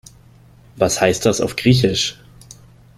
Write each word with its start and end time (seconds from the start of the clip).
Was 0.77 0.99
heißt 0.99 1.27
das 1.27 1.41
auf 1.41 1.55
Griechisch? 1.55 2.19